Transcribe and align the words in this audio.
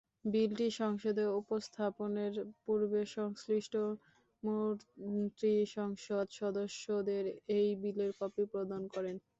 বিলটি 0.33 0.67
সংসদে 0.79 1.23
উপস্থাপনের 1.41 2.33
পূর্বে 2.63 3.01
সংশ্লিষ্ট 3.15 3.73
মন্ত্রী 4.43 5.53
সংসদ-সদস্যদের 5.75 7.23
ওই 7.51 7.67
বিলের 7.81 8.11
কপি 8.19 8.43
প্রদান 8.51 8.83
করেন। 8.93 9.15